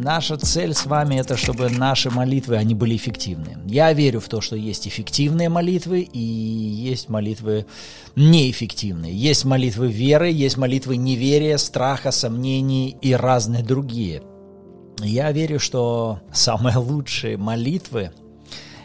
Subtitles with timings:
[0.00, 3.58] наша цель с вами это, чтобы наши молитвы, они были эффективны.
[3.66, 7.66] Я верю в то, что есть эффективные молитвы и есть молитвы
[8.16, 9.14] неэффективные.
[9.14, 14.22] Есть молитвы веры, есть молитвы неверия, страха, сомнений и разные другие.
[15.02, 18.10] Я верю, что самые лучшие молитвы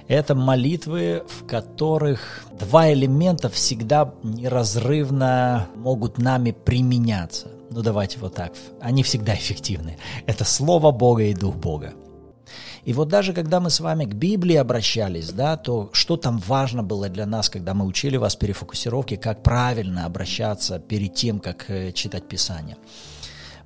[0.07, 7.54] это молитвы, в которых два элемента всегда неразрывно могут нами применяться.
[7.75, 8.53] Ну давайте вот так.
[8.79, 9.97] Они всегда эффективны.
[10.27, 11.93] Это Слово Бога и Дух Бога.
[12.85, 16.83] И вот даже когда мы с вами к Библии обращались, да, то что там важно
[16.83, 21.91] было для нас, когда мы учили вас перефокусировке, как правильно обращаться перед тем, как э,
[21.91, 22.77] читать Писание–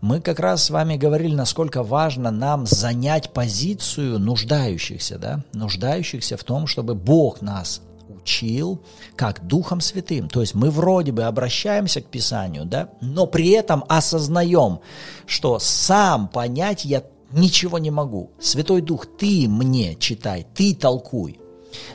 [0.01, 6.43] мы как раз с вами говорили, насколько важно нам занять позицию нуждающихся, да, нуждающихся в
[6.45, 7.81] том, чтобы Бог нас
[8.29, 8.81] учил
[9.15, 10.29] как Духом Святым.
[10.29, 14.79] То есть мы вроде бы обращаемся к Писанию, да, но при этом осознаем,
[15.25, 18.31] что сам понять я ничего не могу.
[18.39, 21.39] Святой Дух, ты мне читай, ты толкуй.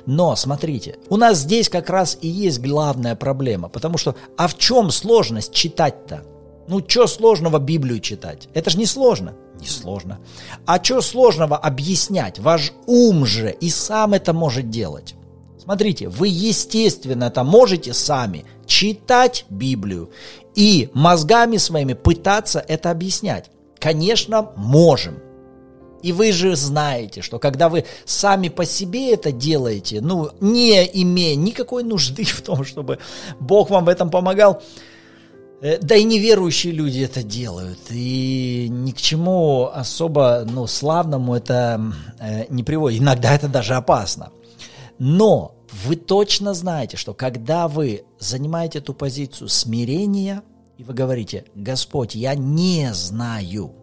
[0.07, 4.57] Но смотрите, у нас здесь как раз и есть главная проблема, потому что а в
[4.57, 6.23] чем сложность читать-то?
[6.67, 8.49] Ну, что сложного Библию читать?
[8.55, 9.35] Это же не сложно.
[9.61, 10.19] Не сложно.
[10.67, 12.39] А что сложного объяснять?
[12.39, 15.15] Ваш ум же и сам это может делать.
[15.65, 20.11] Смотрите, вы естественно это можете сами читать Библию
[20.55, 23.51] и мозгами своими пытаться это объяснять.
[23.79, 25.19] Конечно, можем.
[26.03, 31.35] И вы же знаете, что когда вы сами по себе это делаете, ну, не имея
[31.35, 32.99] никакой нужды в том, чтобы
[33.41, 34.63] Бог вам в этом помогал,
[35.65, 37.79] Э, да и неверующие люди это делают.
[37.91, 41.81] И ни к чему особо ну, славному это
[42.21, 43.01] э, не приводит.
[43.01, 44.31] Иногда это даже опасно.
[45.07, 50.43] Но вы точно знаете, что когда вы занимаете эту позицию смирения,
[50.79, 53.75] и вы говорите, Господь, я не знаю,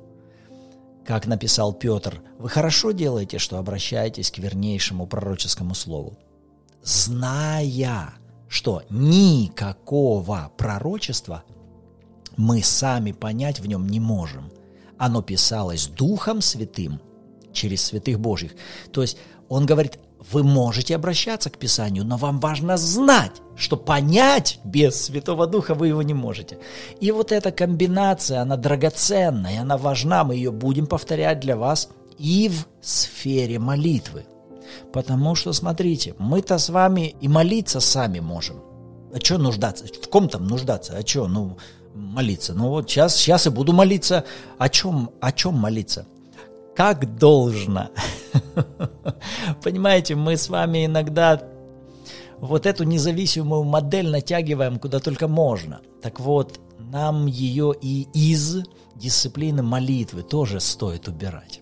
[1.06, 6.18] как написал Петр, вы хорошо делаете, что обращаетесь к вернейшему пророческому слову.
[6.82, 8.16] Зная,
[8.48, 11.44] что никакого пророчества
[12.36, 14.52] мы сами понять в нем не можем.
[14.98, 17.00] Оно писалось Духом Святым
[17.54, 18.56] через святых Божьих.
[18.92, 20.00] То есть он говорит,
[20.30, 25.88] вы можете обращаться к Писанию, но вам важно знать, что понять без Святого Духа вы
[25.88, 26.60] его не можете.
[27.00, 32.50] И вот эта комбинация, она драгоценная, она важна, мы ее будем повторять для вас и
[32.50, 34.26] в сфере молитвы.
[34.94, 38.62] Потому что, смотрите, мы-то с вами и молиться сами можем.
[39.14, 39.86] А что нуждаться?
[39.86, 40.98] В ком там нуждаться?
[40.98, 41.28] А что?
[41.28, 41.58] Ну,
[41.94, 42.54] молиться.
[42.54, 44.24] Ну вот сейчас, сейчас и буду молиться.
[44.58, 46.06] О чем, о чем молиться?
[46.76, 47.90] Как должно.
[49.64, 51.42] Понимаете, мы с вами иногда
[52.40, 55.82] вот эту независимую модель натягиваем куда только можно.
[56.02, 58.64] Так вот, нам ее и из
[58.96, 61.62] дисциплины молитвы тоже стоит убирать.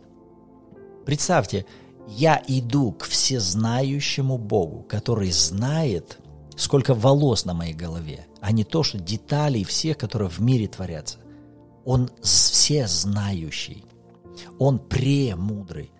[1.06, 1.66] Представьте,
[2.08, 6.20] я иду к всезнающему Богу, который знает,
[6.56, 11.18] сколько волос на моей голове, а не то, что деталей всех, которые в мире творятся.
[11.86, 13.84] Он все знающий,
[14.59, 15.92] он премудрый.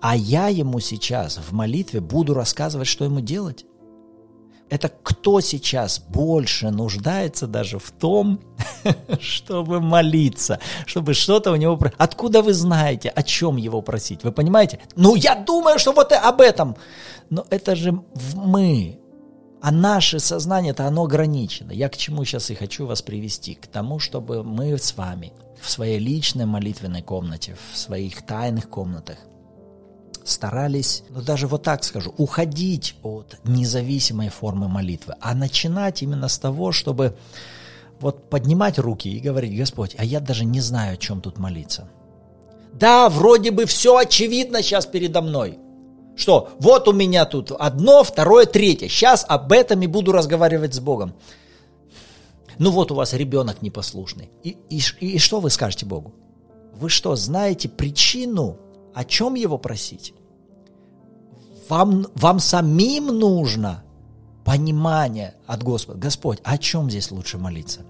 [0.00, 3.66] А я ему сейчас в молитве буду рассказывать, что ему делать.
[4.70, 8.40] Это кто сейчас больше нуждается даже в том,
[9.20, 11.78] чтобы молиться, чтобы что-то у него...
[11.98, 14.24] Откуда вы знаете, о чем его просить?
[14.24, 14.80] Вы понимаете?
[14.96, 16.76] Ну, я думаю, что вот об этом.
[17.30, 18.02] Но это же
[18.34, 18.98] мы,
[19.64, 21.72] а наше сознание-то оно ограничено.
[21.72, 23.54] Я к чему сейчас и хочу вас привести?
[23.54, 29.16] К тому, чтобы мы с вами в своей личной молитвенной комнате, в своих тайных комнатах
[30.22, 36.38] старались, ну даже вот так скажу, уходить от независимой формы молитвы, а начинать именно с
[36.38, 37.16] того, чтобы
[38.00, 41.88] вот поднимать руки и говорить, Господь, а я даже не знаю, о чем тут молиться.
[42.74, 45.58] Да, вроде бы все очевидно сейчас передо мной.
[46.16, 48.88] Что вот у меня тут одно, второе, третье.
[48.88, 51.14] Сейчас об этом и буду разговаривать с Богом.
[52.58, 54.30] Ну вот у вас ребенок непослушный.
[54.42, 56.14] И, и, и что вы скажете Богу?
[56.74, 58.58] Вы что, знаете причину,
[58.94, 60.14] о чем его просить?
[61.68, 63.82] Вам, вам самим нужно
[64.44, 65.98] понимание от Господа.
[65.98, 67.80] Господь, о чем здесь лучше молиться?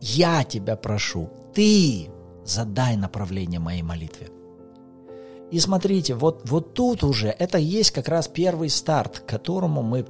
[0.00, 2.10] Я тебя прошу, ты
[2.44, 4.28] задай направление моей молитве.
[5.50, 10.06] И смотрите, вот, вот тут уже это есть как раз первый старт, к которому мы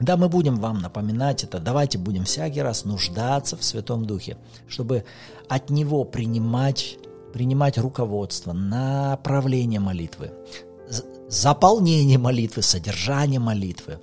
[0.00, 1.58] да, мы будем вам напоминать это.
[1.58, 5.04] Давайте будем всякий раз нуждаться в Святом Духе, чтобы
[5.46, 6.96] от Него принимать,
[7.34, 10.32] принимать руководство, направление молитвы,
[11.28, 13.98] заполнение молитвы, содержание молитвы.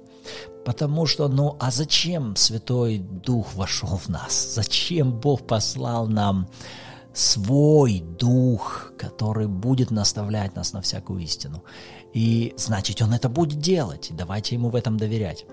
[0.66, 4.54] Потому что, ну, а зачем Святой Дух вошел в нас?
[4.54, 6.48] Зачем Бог послал нам
[7.18, 11.64] свой дух, который будет наставлять нас на всякую истину.
[12.14, 14.12] И значит, он это будет делать.
[14.12, 15.46] Давайте ему в этом доверять.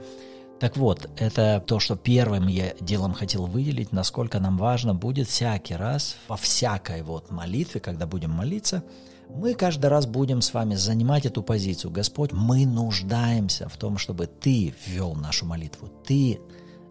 [0.60, 5.74] Так вот, это то, что первым я делом хотел выделить, насколько нам важно будет всякий
[5.74, 8.84] раз, во всякой вот молитве, когда будем молиться,
[9.30, 11.90] мы каждый раз будем с вами занимать эту позицию.
[11.90, 16.40] Господь, мы нуждаемся в том, чтобы Ты ввел нашу молитву, Ты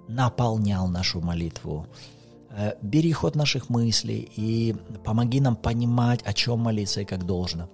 [0.08, 1.88] наполнял нашу молитву.
[2.56, 7.70] Э, бери ход наших мыслей и помоги нам понимать, о чем молиться и как должно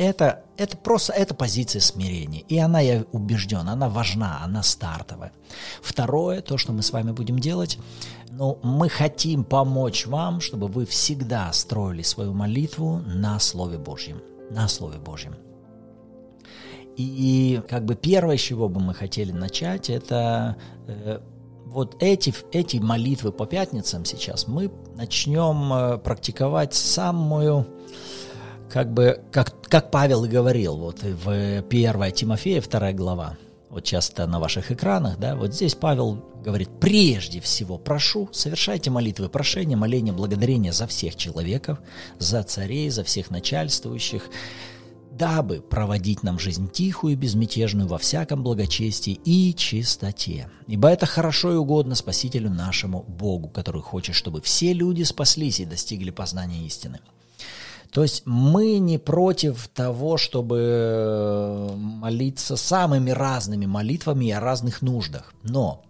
[0.00, 2.40] это, это просто это позиция смирения.
[2.48, 5.32] И она, я убежден, она важна, она стартовая.
[5.82, 7.78] Второе, то, что мы с вами будем делать,
[8.30, 14.22] ну, мы хотим помочь вам, чтобы вы всегда строили свою молитву на Слове Божьем.
[14.50, 15.34] На Слове Божьем.
[16.96, 20.56] И как бы первое, с чего бы мы хотели начать, это
[20.86, 21.20] э,
[21.70, 27.66] вот эти, эти молитвы по пятницам сейчас мы начнем э, практиковать самую
[28.68, 33.36] как бы, как, как Павел и говорил, вот в 1 Тимофея, 2 глава,
[33.68, 39.28] вот часто на ваших экранах, да, вот здесь Павел говорит, прежде всего прошу, совершайте молитвы
[39.28, 41.78] прошения, моления, благодарения за всех человеков,
[42.18, 44.28] за царей, за всех начальствующих,
[45.20, 50.48] дабы проводить нам жизнь тихую и безмятежную во всяком благочестии и чистоте.
[50.66, 55.66] Ибо это хорошо и угодно Спасителю нашему Богу, который хочет, чтобы все люди спаслись и
[55.66, 57.00] достигли познания истины.
[57.92, 65.34] То есть мы не против того, чтобы э, молиться самыми разными молитвами о разных нуждах.
[65.42, 65.82] Но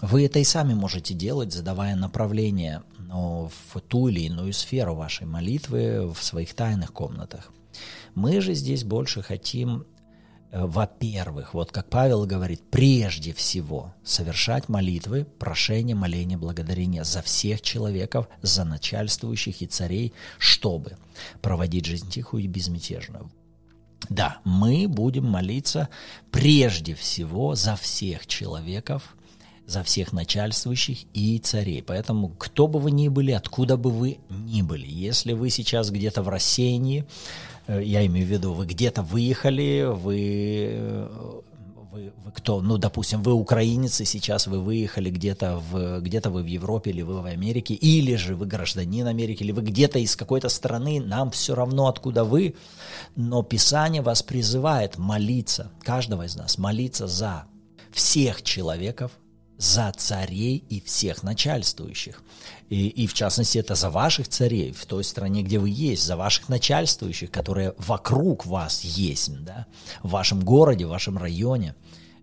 [0.00, 5.26] вы это и сами можете делать, задавая направление ну, в ту или иную сферу вашей
[5.26, 7.52] молитвы в своих тайных комнатах.
[8.14, 9.84] Мы же здесь больше хотим
[10.52, 17.62] Э, во-первых, вот как Павел говорит, прежде всего совершать молитвы, прошение, моление, благодарение за всех
[17.62, 20.96] человеков, за начальствующих и царей, чтобы
[21.40, 23.30] проводить жизнь тихую и безмятежную.
[24.08, 25.88] Да, мы будем молиться
[26.30, 29.14] прежде всего за всех человеков,
[29.70, 31.82] за всех начальствующих и царей.
[31.82, 36.22] Поэтому, кто бы вы ни были, откуда бы вы ни были, если вы сейчас где-то
[36.22, 37.06] в рассеянии,
[37.70, 41.40] Э, я имею в виду, вы где-то выехали, вы, э,
[41.92, 42.60] вы, вы кто?
[42.60, 47.02] Ну, допустим, вы украинец, и сейчас вы выехали где-то в, где-то вы в Европе, или
[47.02, 51.30] вы в Америке, или же вы гражданин Америки, или вы где-то из какой-то страны, нам
[51.30, 52.56] все равно, откуда вы,
[53.16, 57.44] но Писание вас призывает молиться, каждого из нас, молиться за
[57.92, 59.12] всех человеков,
[59.60, 62.22] за царей и всех начальствующих.
[62.70, 66.16] И, и в частности это за ваших царей в той стране, где вы есть, за
[66.16, 69.66] ваших начальствующих, которые вокруг вас есть, да,
[70.02, 71.74] в вашем городе, в вашем районе.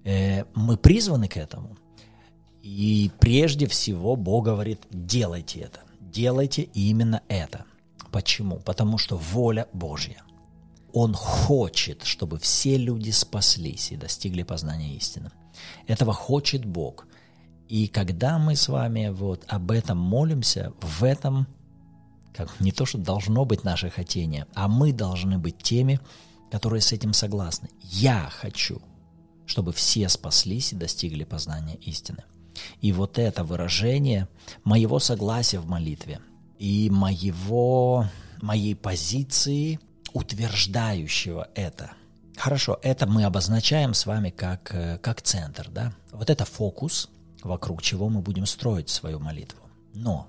[0.03, 1.77] Э, мы призваны к этому.
[2.63, 7.65] И прежде всего Бог говорит, делайте это, делайте именно это.
[8.11, 8.57] Почему?
[8.57, 10.23] Потому что воля Божья.
[10.91, 15.29] Он хочет, чтобы все люди спаслись и достигли познания истины.
[15.85, 17.05] Этого хочет Бог.
[17.67, 21.47] И когда мы с вами вот об этом молимся, в этом
[22.33, 25.99] как не то, что должно быть наше хотение, а мы должны быть теми,
[26.51, 27.69] которые с этим согласны.
[27.81, 28.79] Я хочу,
[29.47, 32.23] чтобы все спаслись и достигли познания истины.
[32.79, 34.27] И вот это выражение
[34.63, 36.19] моего согласия в молитве
[36.59, 38.05] и моего,
[38.41, 39.79] моей позиции,
[40.13, 41.91] утверждающего это.
[42.37, 45.91] Хорошо, это мы обозначаем с вами как, э, как центр, да?
[46.11, 47.09] Вот это фокус–
[47.43, 49.59] вокруг чего мы будем строить свою молитву.
[49.93, 50.27] Но,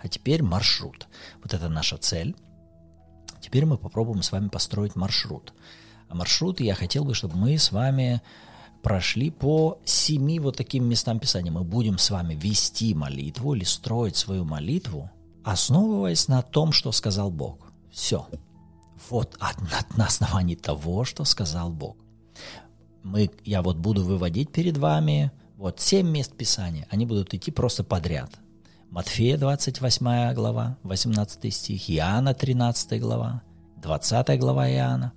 [0.00, 1.08] а теперь маршрут.
[1.42, 2.36] Вот это наша цель.
[3.40, 5.52] Теперь мы попробуем с вами построить маршрут.
[6.08, 8.22] А маршрут я хотел бы, чтобы мы с вами
[8.82, 11.52] прошли по семи вот таким местам Писания.
[11.52, 15.10] Мы будем с вами вести молитву или строить свою молитву,
[15.44, 17.72] основываясь на том, что сказал Бог.
[17.90, 18.26] Все.
[19.10, 19.38] Вот
[19.96, 21.96] на основании того, что сказал Бог.
[23.02, 27.82] Мы, я вот буду выводить перед вами вот семь мест Писания, они будут идти просто
[27.82, 28.30] подряд.
[28.90, 33.42] Матфея 28 глава, 18 стих, Иоанна 13 глава,
[33.82, 35.12] 20 глава Иоанна,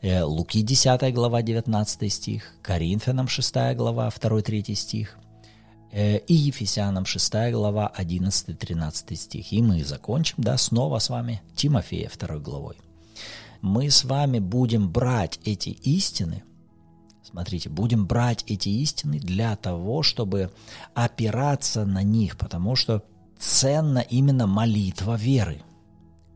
[0.00, 5.18] э, Луки 10 глава, 19 стих, Коринфянам 6 глава, 2-3 стих,
[5.92, 9.52] э, и Ефесянам 6 глава, 11-13 стих.
[9.52, 12.76] И мы закончим, да, снова с вами Тимофея 2 главой.
[13.60, 16.44] Мы с вами будем брать эти истины–
[17.28, 20.52] Смотрите, будем брать эти истины для того, чтобы
[20.94, 23.02] опираться на них, потому что
[23.36, 25.62] ценна именно молитва веры.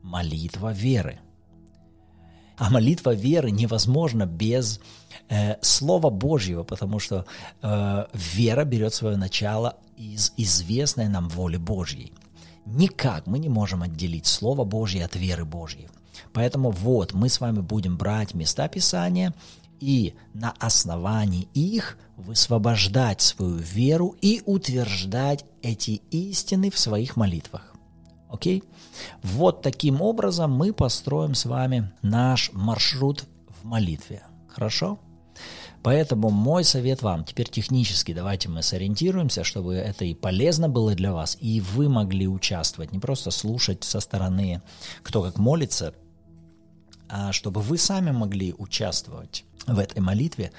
[0.03, 1.21] Молитва веры.
[2.57, 4.81] А молитва веры невозможна без
[5.29, 7.25] э, Слова Божьего, потому что
[7.63, 12.13] э, вера берет свое начало из известной нам воли Божьей.
[12.67, 15.89] Никак мы не можем отделить Слово Божье от веры Божьей.
[16.33, 19.35] Поэтому вот мы с вами будем брать места Писания
[19.81, 27.75] и на основании их высвобождать свою веру и утверждать эти истины в своих молитвах.
[28.29, 28.63] Окей?
[29.23, 34.23] Вот таким образом мы построим с вами наш маршрут в молитве.
[34.49, 34.99] Хорошо?
[35.83, 41.13] Поэтому мой совет вам, теперь технически давайте мы сориентируемся, чтобы это и полезно было для
[41.13, 44.61] вас, и вы могли участвовать, не просто слушать со стороны,
[45.03, 45.95] кто как молится,
[47.33, 50.53] чтобы вы сами могли участвовать в этой молитве.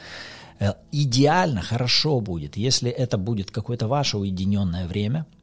[0.60, 5.26] Э, идеально, хорошо будет, если это будет какое-то ваше уединенное время–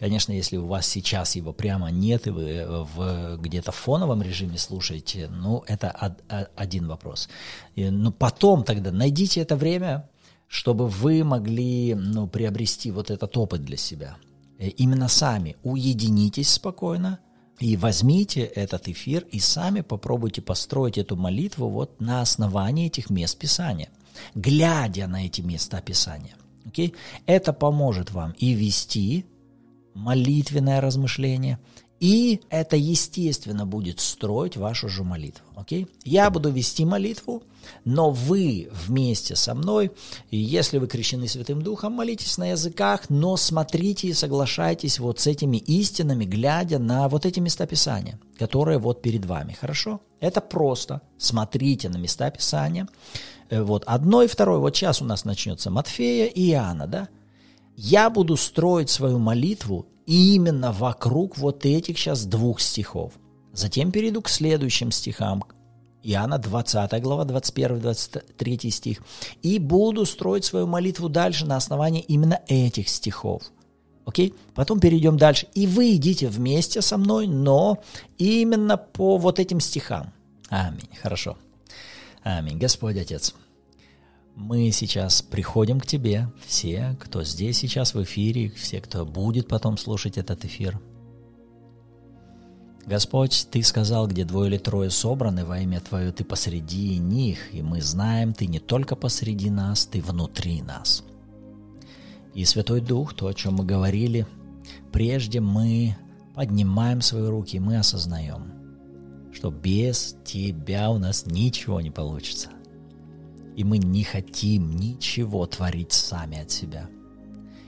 [0.00, 2.64] Конечно, если у вас сейчас его прямо нет, и вы
[2.94, 6.16] в где-то фоновом режиме слушаете, ну, это
[6.56, 7.28] один вопрос.
[7.74, 10.08] И, ну, потом тогда найдите это время,
[10.48, 14.16] чтобы вы могли ну, приобрести вот этот опыт для себя.
[14.58, 17.18] Э, именно сами уединитесь спокойно
[17.60, 23.38] и возьмите этот эфир и сами попробуйте построить эту молитву вот на основании этих мест
[23.38, 23.90] Писания,
[24.34, 26.36] глядя на эти места Писания.
[26.64, 26.94] Okay?
[27.26, 29.26] Это поможет вам и вести
[29.94, 31.58] молитвенное размышление,
[32.00, 35.44] и это, естественно, будет строить вашу же молитву.
[35.54, 35.86] Окей?
[36.02, 37.42] Я буду вести молитву,
[37.84, 39.92] но вы вместе со мной,
[40.30, 45.58] если вы крещены Святым Духом, молитесь на языках, но смотрите и соглашайтесь вот с этими
[45.58, 49.52] истинами, глядя на вот эти места Писания, которые вот перед вами.
[49.52, 50.00] Хорошо?
[50.20, 51.02] Это просто.
[51.18, 52.88] Смотрите на места Писания.
[53.50, 54.58] Э, вот одно и второе.
[54.58, 57.08] Вот сейчас у нас начнется Матфея и Иоанна, да?
[57.82, 63.12] я буду строить свою молитву именно вокруг вот этих сейчас двух стихов.
[63.52, 65.44] Затем перейду к следующим стихам.
[66.02, 69.02] Иоанна 20 глава, 21-23 стих.
[69.42, 73.42] И буду строить свою молитву дальше на основании именно этих стихов.
[74.06, 74.34] Окей?
[74.54, 75.46] Потом перейдем дальше.
[75.54, 77.78] И вы идите вместе со мной, но
[78.18, 80.12] именно по вот этим стихам.
[80.48, 80.88] Аминь.
[81.00, 81.36] Хорошо.
[82.22, 82.58] Аминь.
[82.58, 83.34] Господь Отец
[84.40, 89.76] мы сейчас приходим к тебе, все, кто здесь сейчас в эфире, все, кто будет потом
[89.76, 90.80] слушать этот эфир.
[92.86, 97.60] Господь, Ты сказал, где двое или трое собраны во имя Твое, Ты посреди них, и
[97.60, 101.04] мы знаем, Ты не только посреди нас, Ты внутри нас.
[102.32, 104.26] И Святой Дух, то, о чем мы говорили,
[104.90, 105.96] прежде мы
[106.34, 108.52] поднимаем свои руки, и мы осознаем,
[109.32, 112.48] что без Тебя у нас ничего не получится
[113.56, 116.88] и мы не хотим ничего творить сами от себя.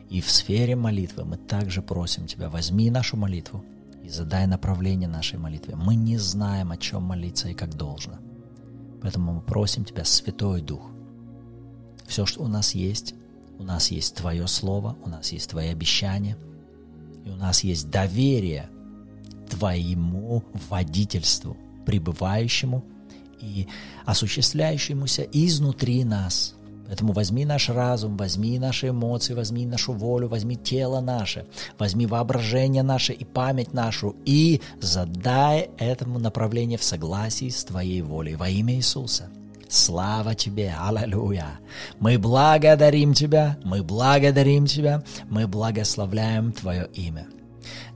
[0.09, 3.65] И в сфере молитвы мы также просим Тебя, возьми нашу молитву
[4.03, 5.75] и задай направление нашей молитве.
[5.77, 8.19] Мы не знаем, о чем молиться и как должно.
[9.01, 10.91] Поэтому мы просим Тебя, Святой Дух,
[12.07, 13.15] все, что у нас есть,
[13.59, 16.37] у нас есть Твое Слово, у нас есть Твои обещания,
[17.25, 18.69] и у нас есть доверие
[19.49, 22.85] Твоему водительству, пребывающему
[23.42, 23.66] и
[24.06, 26.54] осуществляющемуся изнутри нас.
[26.87, 31.46] Поэтому возьми наш разум, возьми наши эмоции, возьми нашу волю, возьми тело наше,
[31.78, 38.34] возьми воображение наше и память нашу и задай этому направление в согласии с Твоей волей
[38.34, 39.30] во имя Иисуса.
[39.70, 41.61] Слава Тебе, аллилуйя!
[41.99, 47.26] Мы благодарим Тебя, мы благодарим Тебя, мы благословляем Твое имя.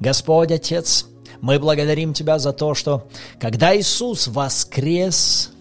[0.01, 1.07] Господь Отец,
[1.47, 3.07] мы благодарим Тебя за то, что
[3.39, 5.53] когда Иисус воскрес,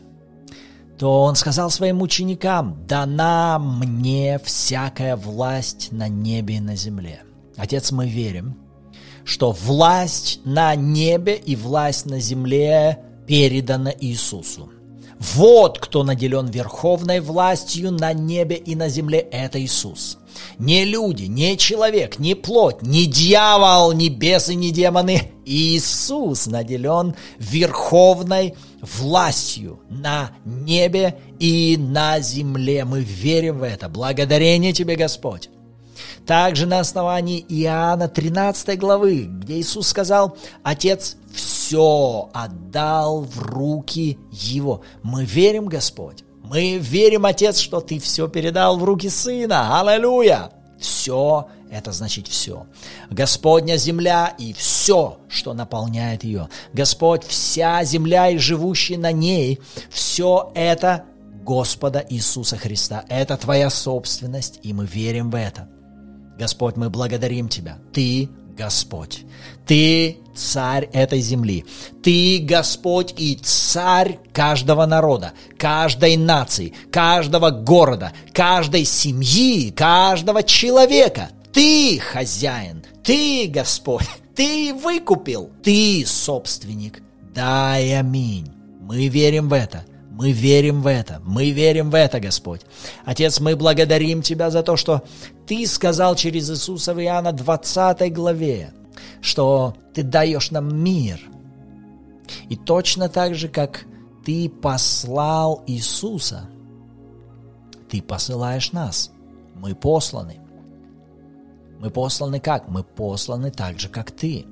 [0.97, 7.21] то Он сказал своим ученикам, «Дана мне всякая власть на небе и на земле».
[7.55, 8.57] Отец, мы верим,
[9.25, 14.71] что власть на небе и власть на земле передана Иисусу.
[15.19, 20.17] Вот кто наделен верховной властью на небе и на земле, это Иисус.
[20.57, 25.31] Не люди, не человек, не плоть, не дьявол, не бесы, не демоны.
[25.45, 32.85] Иисус наделен верховной властью на небе и на земле.
[32.85, 33.89] Мы верим в это.
[33.89, 35.50] Благодарение тебе, Господь.
[36.25, 44.81] Также на основании Иоанна 13 главы, где Иисус сказал, Отец все отдал в руки Его.
[45.03, 46.25] Мы верим, Господь.
[46.49, 49.79] Мы верим, Отец, что Ты все передал в руки Сына.
[49.79, 50.51] Аллилуйя!
[50.79, 52.67] Все– это значит все.
[53.09, 56.49] Господня земля и все, что наполняет ее.
[56.73, 59.59] Господь, вся земля и живущие на ней,
[59.89, 61.05] все это
[61.43, 63.05] Господа Иисуса Христа.
[63.09, 65.69] Это Твоя собственность, и мы верим в это.
[66.37, 67.77] Господь, мы благодарим Тебя.
[67.93, 69.24] Ты Господь.
[69.65, 71.65] Ты царь этой земли.
[72.03, 81.29] Ты Господь и царь каждого народа, каждой нации, каждого города, каждой семьи, каждого человека.
[81.51, 87.01] Ты хозяин, ты Господь, ты выкупил, ты собственник.
[87.33, 88.51] Дай аминь.
[88.81, 89.83] Мы верим в это.
[90.15, 92.62] Мы верим в это, мы верим в это, Господь.
[93.03, 95.03] Отец, мы благодарим Тебя за то, что
[95.45, 98.74] Ты сказал через Иисуса в Иоанна 20 главе,
[99.19, 101.19] что Ты даешь нам мир.
[102.48, 103.84] И точно так же, как
[104.24, 106.48] Ты послал Иисуса,
[107.89, 109.12] Ты посылаешь нас.
[109.53, 110.38] Мы посланы.
[111.77, 112.69] Мы посланы как?
[112.69, 114.45] Мы посланы так же, как Ты.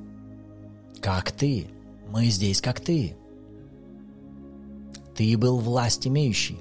[0.99, 1.69] Как Ты.
[2.09, 3.15] Мы здесь, как Ты.
[5.15, 6.59] Ты был власть имеющий.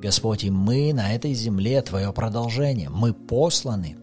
[0.00, 2.88] Господь, и мы на этой земле Твое продолжение.
[2.88, 3.96] Мы посланы.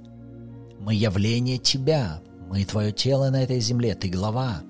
[0.79, 2.22] Мы явление Тебя.
[2.50, 3.95] Мы Твое тело на этой земле.
[3.95, 4.62] Ты глава.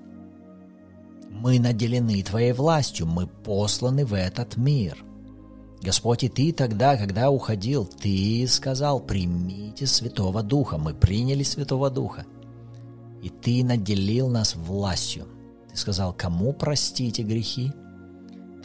[1.30, 3.06] Мы наделены Твоей властью.
[3.06, 4.96] Мы посланы в этот мир.
[5.82, 10.78] Господь, и Ты тогда, когда уходил, Ты сказал, примите Святого Духа.
[10.78, 12.24] Мы приняли Святого Духа.
[13.22, 15.26] И Ты наделил нас властью.
[15.70, 17.72] Ты сказал, кому простите грехи–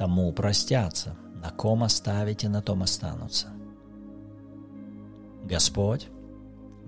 [0.02, 3.50] тому простятся, на ком оставите, на том останутся.
[5.44, 6.08] Господь,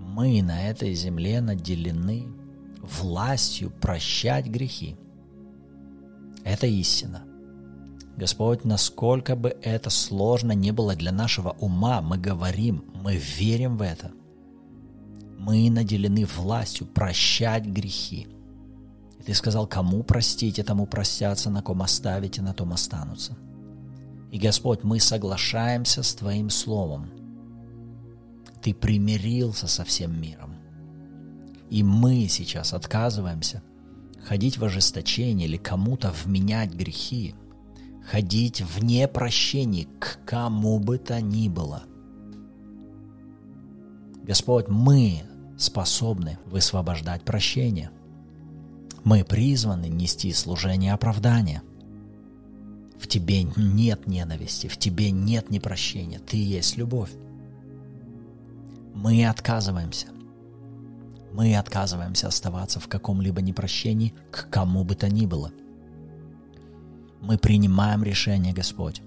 [0.00, 2.26] мы на этой земле наделены
[2.82, 4.96] властью прощать грехи.
[6.42, 7.22] Это истина.
[8.16, 13.82] Господь, насколько бы это сложно не было для нашего ума, мы говорим, мы верим в
[13.82, 14.10] это.
[15.38, 18.26] Мы наделены властью прощать грехи.
[19.24, 23.36] Ты сказал, кому простите, тому простятся, на ком оставите, на том останутся.
[24.30, 27.10] И, Господь, мы соглашаемся с Твоим Словом.
[28.62, 30.56] Ты примирился со всем миром.
[31.70, 33.62] И мы сейчас отказываемся
[34.22, 37.34] ходить в ожесточение или кому-то вменять грехи,
[38.10, 41.84] ходить в непрощении к кому бы то ни было.
[44.22, 45.22] Господь, мы
[45.58, 47.90] способны высвобождать прощение–
[49.04, 51.62] мы призваны нести служение оправдания.
[52.98, 57.10] В тебе нет ненависти, в тебе нет непрощения, ты есть любовь.
[58.94, 60.06] Мы отказываемся.
[61.32, 65.52] Мы отказываемся оставаться в каком-либо непрощении к кому бы то ни было.
[67.20, 69.02] Мы принимаем решение, Господь,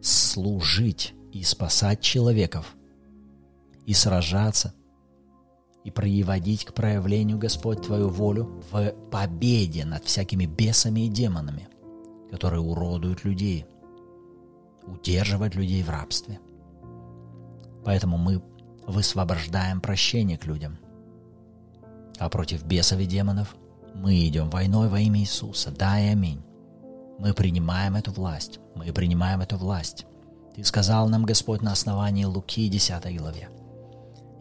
[0.00, 2.76] служить и спасать человеков
[3.86, 4.74] и сражаться
[5.84, 11.68] и приводить к проявлению, Господь, Твою волю в победе над всякими бесами и демонами,
[12.30, 13.64] которые уродуют людей,
[14.86, 16.38] удерживают людей в рабстве.
[17.84, 18.42] Поэтому мы
[18.86, 20.78] высвобождаем прощение к людям.
[22.18, 23.56] А против бесов и демонов
[23.94, 25.70] мы идем войной во имя Иисуса.
[25.70, 26.42] Да и аминь.
[27.18, 28.60] Мы принимаем эту власть.
[28.74, 30.04] Мы принимаем эту власть.
[30.54, 33.48] Ты сказал нам, Господь, на основании Луки 10 главе–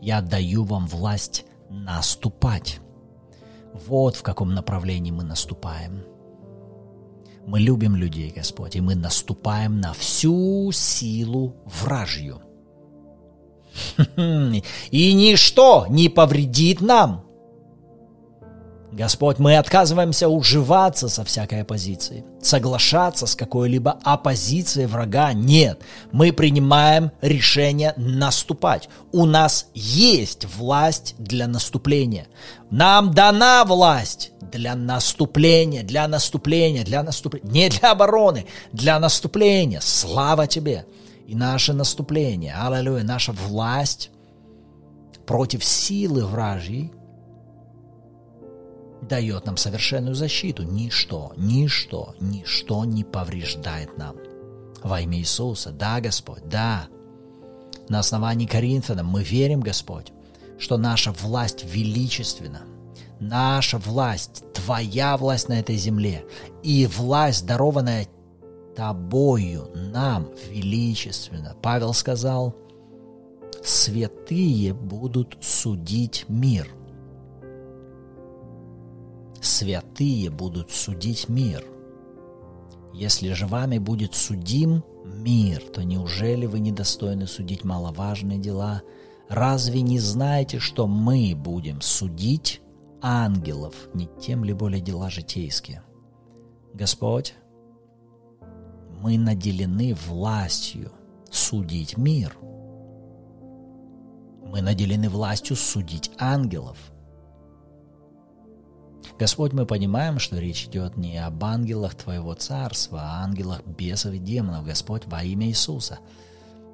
[0.02, 2.80] я даю вам власть наступать.
[3.74, 6.04] Вот в каком направлении мы наступаем.
[7.46, 12.42] Мы любим людей, Господь, и мы наступаем на всю силу вражью.
[14.92, 17.26] И ничто не повредит нам–
[18.92, 25.32] Господь, мы отказываемся уживаться со всякой оппозицией, соглашаться с какой-либо оппозицией врага.
[25.34, 25.80] Нет,
[26.12, 28.90] мы принимаем решение наступать.
[29.12, 32.28] У нас есть власть для наступления.
[32.72, 37.52] Нам дана власть для наступления, для наступления, для наступления.
[37.52, 39.82] Не для обороны, для наступления.
[39.82, 40.86] Слава тебе!
[41.28, 44.10] И наше наступление, аллилуйя, наша власть
[45.28, 46.92] против силы вражьей–
[49.10, 50.64] дает нам совершенную защиту.
[50.64, 54.16] Ничто, ничто, ничто не повреждает нам.
[54.82, 55.72] Во имя Иисуса.
[55.72, 56.88] Да, Господь, да.
[57.90, 60.14] На основании Коринфянам мы верим, Господь,
[60.58, 62.62] что наша власть величественна.
[63.20, 66.24] Наша власть, Твоя власть на этой земле
[66.64, 68.08] и власть, дарованная
[68.78, 71.54] Тобою нам величественно.
[71.62, 72.56] Павел сказал,
[73.62, 76.70] святые будут судить мир–
[79.60, 81.66] святые будут судить мир.
[82.94, 88.82] Если же вами будет судим мир, то неужели вы недостойны судить маловажные дела?
[89.28, 92.62] Разве не знаете, что мы будем судить
[93.02, 95.84] ангелов, не тем ли более дела житейские?
[96.74, 97.34] Господь,
[99.02, 100.92] мы наделены властью
[101.30, 102.38] судить мир.
[104.46, 106.78] Мы наделены властью судить ангелов–
[109.18, 114.18] Господь, мы понимаем, что речь идет не об ангелах Твоего царства, а ангелах бесов и
[114.18, 116.00] демонов, Господь, во имя Иисуса.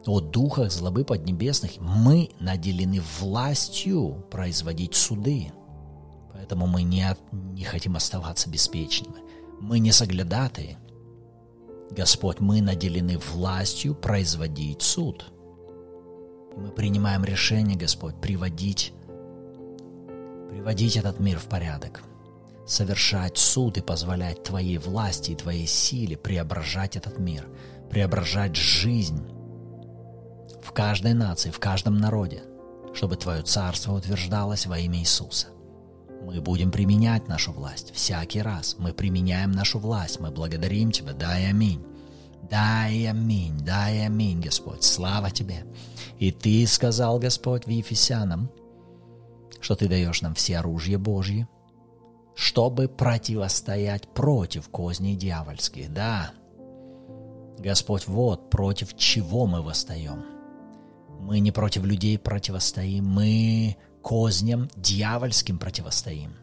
[0.06, 5.52] о духах злобы поднебесных, мы наделены властью производить суды.
[6.34, 9.16] Поэтому мы не, не хотим оставаться беспечными.
[9.60, 10.78] Мы не соглядатые.
[11.90, 15.32] Господь, мы наделены властью производить суд.
[16.56, 18.94] мы принимаем решение, Господь, приводить,
[20.50, 22.04] приводить этот мир в порядок,
[22.66, 27.48] совершать суд и позволять Твоей власти и Твоей силе преображать этот мир,
[27.90, 29.24] преображать жизнь
[30.64, 32.44] в каждой нации, в каждом народе,
[32.94, 35.48] чтобы Твое царство утверждалось во имя Иисуса.
[36.26, 38.78] Мы будем применять нашу власть всякий раз.
[38.80, 40.20] Мы применяем нашу власть.
[40.20, 41.14] Мы благодарим Тебя.
[41.14, 41.86] Дай аминь.
[42.50, 44.84] Дай аминь, дай аминь, Господь.
[44.84, 45.66] Слава Тебе.
[46.18, 48.50] И Ты сказал, Господь, в Ефесянам,
[49.60, 51.48] что Ты даешь нам все оружие Божье,
[52.36, 55.92] чтобы противостоять против козней дьявольских.
[55.94, 56.32] Да,
[57.58, 60.26] Господь, вот против чего мы восстаем.
[61.20, 66.36] Мы не против людей противостоим, мы козням дьявольским противостоим.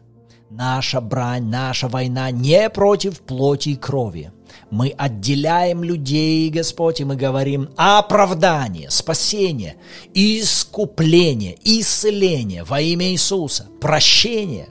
[0.49, 4.31] Наша брань, наша война не против плоти и крови.
[4.69, 9.77] Мы отделяем людей, Господь, и мы говорим оправдание, спасение,
[10.13, 14.67] искупление, исцеление во имя Иисуса, прощение,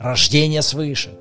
[0.00, 1.18] рождение свыше,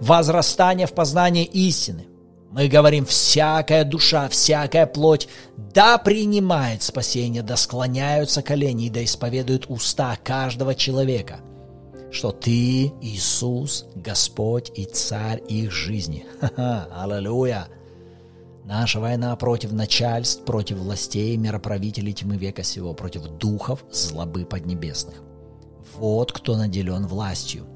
[0.00, 2.06] возрастание в познании истины,
[2.50, 10.16] мы говорим, всякая душа, всякая плоть, да принимает спасение, да склоняются колени, да исповедуют уста
[10.22, 11.40] каждого человека,
[12.10, 16.26] что Ты, Иисус, Господь и Царь их жизни.
[16.40, 17.68] Ха-ха, аллилуйя!
[18.64, 25.22] Наша война против начальств, против властей, мироправителей тьмы века сего, против духов злобы поднебесных.
[25.96, 27.66] Вот кто наделен властью.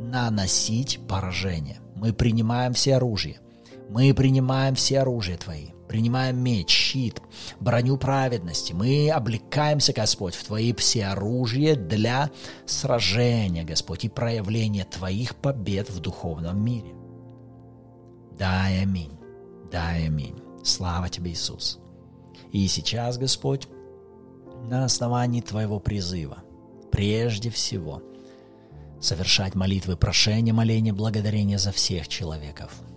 [0.00, 1.80] Наносить поражение.
[1.94, 3.40] Мы принимаем все оружие–
[3.88, 7.22] мы принимаем все оружие Твои, принимаем меч, щит,
[7.58, 8.74] броню праведности.
[8.74, 12.30] Мы облекаемся, Господь, в Твои все оружия для
[12.66, 16.94] сражения, Господь, и проявления Твоих побед в духовном мире.
[18.38, 19.18] Дай аминь,
[19.72, 20.36] дай аминь.
[20.62, 21.78] Слава Тебе, Иисус.
[22.52, 23.68] И сейчас, Господь,
[24.68, 26.38] на основании Твоего призыва,
[26.92, 28.02] прежде всего,
[29.00, 32.72] совершать молитвы прошения, моления, благодарения за всех человеков–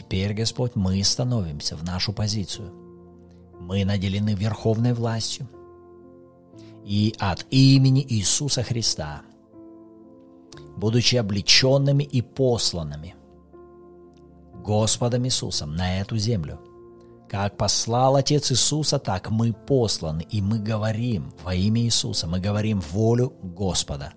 [0.00, 2.72] Теперь, Господь, мы становимся в нашу позицию.
[3.60, 5.46] Мы наделены верховной властью.
[6.84, 9.22] И от имени Иисуса Христа,
[10.76, 13.14] будучи облеченными и посланными
[14.54, 16.58] Господом Иисусом на эту землю,
[17.28, 22.80] как послал Отец Иисуса, так мы посланы, и мы говорим во имя Иисуса, мы говорим
[22.80, 24.14] волю Господа.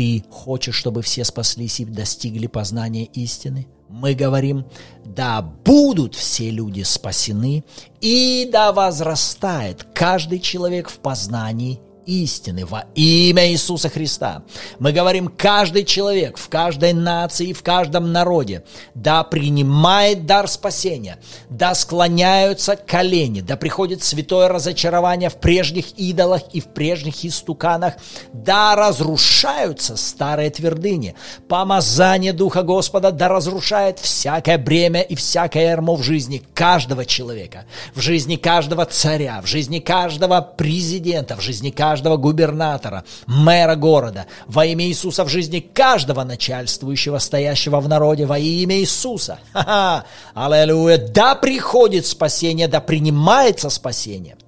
[0.00, 4.64] Ты хочешь, чтобы все спаслись и достигли познания истины– мы говорим,
[5.04, 7.64] да будут все люди спасены,
[8.00, 11.80] и да возрастает каждый человек в познании
[12.10, 14.42] истины во имя Иисуса Христа.
[14.80, 21.18] Мы говорим, каждый человек в каждой нации, в каждом народе, да принимает дар спасения,
[21.48, 27.94] да склоняются колени, да приходит святое разочарование в прежних идолах и в прежних истуканах,
[28.32, 31.14] да разрушаются старые твердыни.
[31.48, 38.00] Помазание Духа Господа да разрушает всякое бремя и всякое ярмо в жизни каждого человека, в
[38.00, 44.64] жизни каждого царя, в жизни каждого президента, в жизни каждого каждого губернатора, мэра города, во
[44.64, 49.38] имя Иисуса в жизни каждого начальствующего, стоящего в народе, во имя Иисуса.
[49.52, 50.04] Ха-ха!
[50.32, 50.96] Аллилуйя!
[50.96, 54.38] Да приходит спасение, да принимается спасение,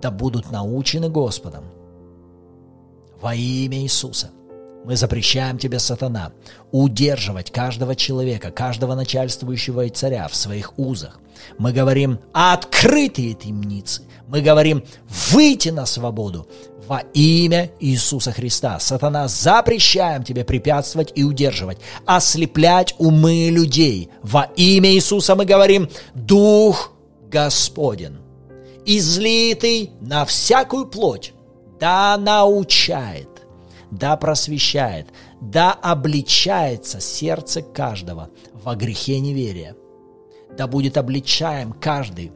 [0.00, 1.64] да будут научены Господом.
[3.20, 4.30] Во имя Иисуса.
[4.86, 6.30] Мы запрещаем тебе, сатана,
[6.70, 11.18] удерживать каждого человека, каждого начальствующего и царя в своих узах.
[11.58, 14.02] Мы говорим открытые темницы.
[14.28, 14.84] Мы говорим
[15.32, 16.48] выйти на свободу
[16.86, 18.78] во имя Иисуса Христа.
[18.78, 24.08] Сатана, запрещаем тебе препятствовать и удерживать, ослеплять умы людей.
[24.22, 26.92] Во имя Иисуса мы говорим Дух
[27.28, 28.18] Господен,
[28.84, 31.32] излитый на всякую плоть,
[31.80, 33.35] да научает,
[33.90, 35.08] да просвещает,
[35.40, 39.76] да обличается сердце каждого во грехе неверия.
[40.56, 42.32] Да будет обличаем каждый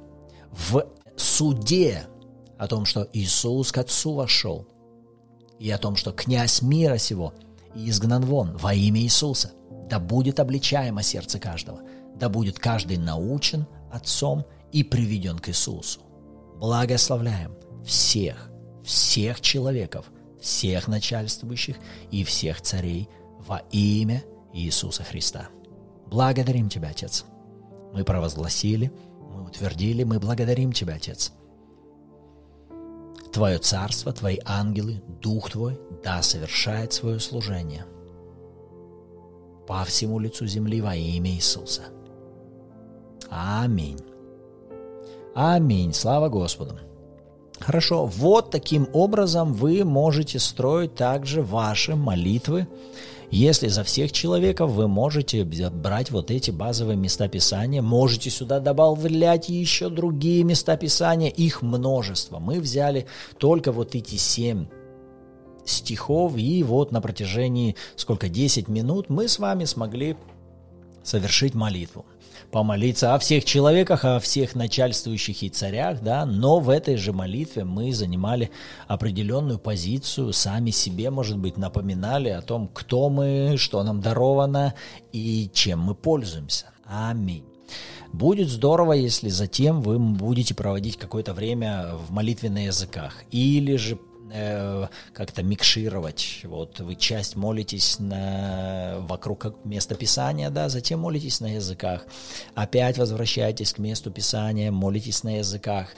[0.52, 0.86] в
[1.16, 2.04] суде
[2.58, 4.66] о том, что Иисус к Отцу вошел,
[5.58, 7.34] и о том, что князь мира сего
[7.74, 9.52] изгнан вон во имя Иисуса.
[9.88, 11.80] Да будет обличаемо сердце каждого,
[12.16, 16.00] да будет каждый научен Отцом и приведен к Иисусу.
[16.58, 18.50] Благословляем всех,
[18.84, 20.06] всех человеков,
[20.40, 21.76] всех начальствующих
[22.10, 23.08] и всех царей
[23.46, 25.48] во имя Иисуса Христа.
[26.06, 27.24] Благодарим Тебя, Отец.
[27.92, 28.92] Мы провозгласили,
[29.32, 31.32] Мы утвердили, мы благодарим Тебя, Отец.
[33.32, 37.84] Твое царство, Твои ангелы, Дух Твой, да, совершает свое служение
[39.70, 41.82] по всему лицу земли во имя Иисуса.
[43.30, 44.00] Аминь.
[45.32, 45.92] Аминь.
[45.94, 46.76] Слава Господу.
[47.60, 52.66] Хорошо, вот таким образом вы можете строить также ваши молитвы.
[53.30, 59.50] Если за всех человеков вы можете брать вот эти базовые места Писания, можете сюда добавлять
[59.50, 62.38] еще другие места Писания, их множество.
[62.38, 63.06] Мы взяли
[63.38, 64.66] только вот эти семь
[65.64, 70.16] стихов, и вот на протяжении, сколько, 10 минут мы с вами смогли
[71.04, 72.04] совершить молитву
[72.50, 77.64] помолиться о всех человеках, о всех начальствующих и царях, да, но в этой же молитве
[77.64, 78.50] мы занимали
[78.88, 84.74] определенную позицию, сами себе, может быть, напоминали о том, кто мы, что нам даровано
[85.12, 86.66] и чем мы пользуемся.
[86.84, 87.44] Аминь.
[88.12, 93.98] Будет здорово, если затем вы будете проводить какое-то время в молитве на языках или же
[94.32, 96.40] Э, как-то микшировать.
[96.44, 102.06] Вот вы часть молитесь на, вокруг места Писания, да, затем молитесь на языках.
[102.54, 105.88] Опять возвращаетесь к месту Писания, молитесь на языках.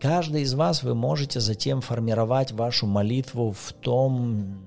[0.00, 4.64] Каждый из вас вы можете затем формировать вашу молитву в том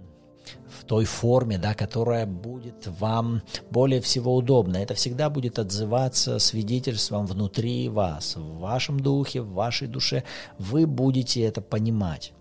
[0.80, 4.78] в той форме, да, которая будет вам более всего удобна.
[4.78, 10.24] Это всегда будет отзываться свидетельством внутри вас, в вашем духе, в вашей душе.
[10.60, 12.34] Вы будете это понимать.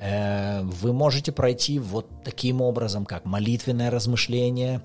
[0.00, 4.82] Э, вы можете пройти вот таким образом, как молитвенное размышление,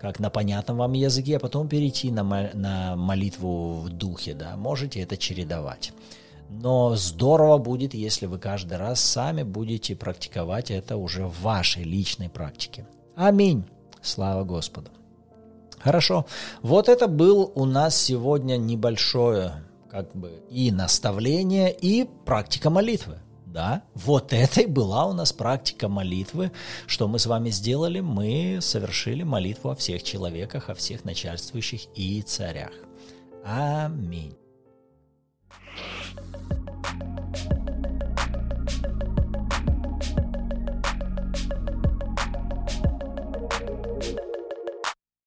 [0.00, 5.00] как на понятном вам языке, а потом перейти на, на молитву в духе, да, можете
[5.00, 5.92] это чередовать.
[6.50, 12.28] Но здорово будет, если вы каждый раз сами будете практиковать это уже в вашей личной
[12.28, 12.86] практике.
[13.16, 13.64] Аминь.
[14.02, 14.90] Слава Господу.
[15.78, 16.26] Хорошо.
[16.60, 23.18] Вот это был у нас сегодня небольшое как бы и наставление, и практика молитвы.
[23.52, 26.52] Да, вот это и была у нас практика молитвы.
[26.86, 28.00] Что мы с вами сделали?
[28.00, 32.72] Мы совершили молитву о всех человеках, о всех начальствующих и царях.
[33.44, 34.34] Аминь.